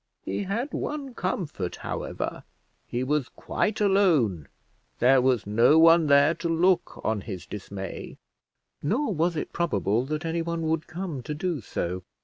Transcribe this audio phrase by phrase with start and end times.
[0.23, 2.43] He had one comfort, however:
[2.87, 4.47] he was quite alone;
[4.97, 8.17] there was no one there to look on his dismay;
[8.81, 12.01] nor was it probable that anyone would come to do so.